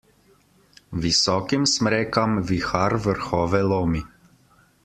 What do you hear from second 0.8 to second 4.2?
Visokim smrekam vihar vrhove lomi.